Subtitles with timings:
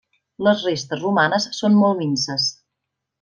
[0.47, 2.49] Les restes romanes són molt minses.